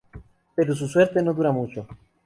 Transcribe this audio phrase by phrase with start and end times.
[0.55, 1.85] Pero su suerte no dura mucho.